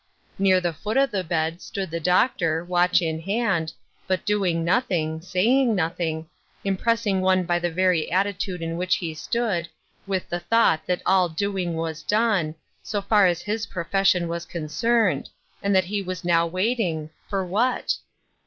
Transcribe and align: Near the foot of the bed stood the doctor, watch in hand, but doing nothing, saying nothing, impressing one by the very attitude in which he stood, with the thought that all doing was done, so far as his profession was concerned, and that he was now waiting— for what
Near 0.39 0.59
the 0.59 0.73
foot 0.73 0.97
of 0.97 1.11
the 1.11 1.23
bed 1.23 1.61
stood 1.61 1.91
the 1.91 1.99
doctor, 1.99 2.65
watch 2.65 3.03
in 3.03 3.19
hand, 3.21 3.71
but 4.07 4.25
doing 4.25 4.65
nothing, 4.65 5.21
saying 5.21 5.75
nothing, 5.75 6.27
impressing 6.63 7.21
one 7.21 7.43
by 7.43 7.59
the 7.59 7.69
very 7.69 8.11
attitude 8.11 8.63
in 8.63 8.77
which 8.77 8.95
he 8.95 9.13
stood, 9.13 9.67
with 10.07 10.27
the 10.27 10.39
thought 10.39 10.87
that 10.87 11.03
all 11.05 11.29
doing 11.29 11.75
was 11.75 12.01
done, 12.01 12.55
so 12.81 12.99
far 12.99 13.27
as 13.27 13.43
his 13.43 13.67
profession 13.67 14.27
was 14.27 14.43
concerned, 14.43 15.29
and 15.61 15.75
that 15.75 15.85
he 15.85 16.01
was 16.01 16.25
now 16.25 16.47
waiting— 16.47 17.11
for 17.29 17.45
what 17.45 17.97